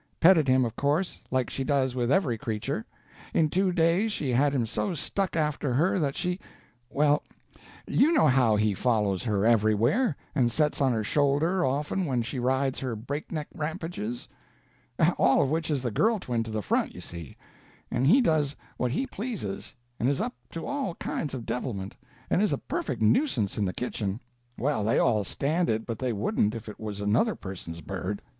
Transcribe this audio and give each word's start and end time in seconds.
Petted 0.19 0.47
him, 0.47 0.65
of 0.65 0.75
course, 0.75 1.19
like 1.29 1.51
she 1.51 1.63
does 1.63 1.93
with 1.93 2.11
every 2.11 2.35
creature. 2.35 2.87
In 3.35 3.49
two 3.51 3.71
days 3.71 4.11
she 4.11 4.31
had 4.31 4.51
him 4.51 4.65
so 4.65 4.95
stuck 4.95 5.35
after 5.35 5.75
her 5.75 5.99
that 5.99 6.15
she—well, 6.15 7.21
you 7.85 8.11
know 8.11 8.25
how 8.25 8.55
he 8.55 8.73
follows 8.73 9.21
her 9.25 9.45
everywhere, 9.45 10.15
and 10.33 10.51
sets 10.51 10.81
on 10.81 10.91
her 10.91 11.03
shoulder 11.03 11.63
often 11.63 12.07
when 12.07 12.23
she 12.23 12.39
rides 12.39 12.79
her 12.79 12.95
breakneck 12.95 13.45
rampages—all 13.53 14.23
of 15.43 15.51
which 15.51 15.69
is 15.69 15.83
the 15.83 15.91
girl 15.91 16.17
twin 16.17 16.41
to 16.41 16.49
the 16.49 16.63
front, 16.63 16.95
you 16.95 16.99
see—and 17.01 18.07
he 18.07 18.21
does 18.21 18.55
what 18.77 18.91
he 18.93 19.05
pleases, 19.05 19.75
and 19.99 20.09
is 20.09 20.19
up 20.19 20.33
to 20.49 20.65
all 20.65 20.95
kinds 20.95 21.35
of 21.35 21.45
devilment, 21.45 21.95
and 22.27 22.41
is 22.41 22.51
a 22.51 22.57
perfect 22.57 23.03
nuisance 23.03 23.55
in 23.55 23.65
the 23.65 23.71
kitchen. 23.71 24.19
Well, 24.57 24.83
they 24.83 24.97
all 24.97 25.23
stand 25.23 25.69
it, 25.69 25.85
but 25.85 25.99
they 25.99 26.11
wouldn't 26.11 26.55
if 26.55 26.67
it 26.67 26.79
was 26.79 27.01
another 27.01 27.35
person's 27.35 27.81
bird." 27.81 28.23